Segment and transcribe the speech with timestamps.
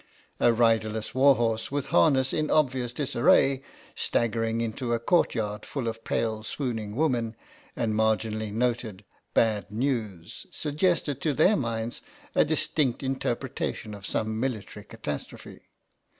[0.39, 3.61] A riderless warhorse with harness in obvious disarray,
[3.93, 7.35] staggering into a courtyard full of pale swooning women,
[7.75, 9.03] and marginally noted"
[9.35, 12.01] Bad News,*' suggested to their minds
[12.33, 15.67] a distinct interpretation of some military catastrophe.